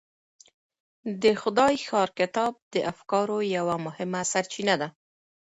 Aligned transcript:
د 1.21 1.23
خدای 1.41 1.73
ښار 1.87 2.09
کتاب 2.19 2.53
د 2.73 2.75
افکارو 2.91 3.37
یوه 3.57 3.75
مهمه 3.85 4.21
سرچینه 4.31 4.75
ده. 4.81 4.87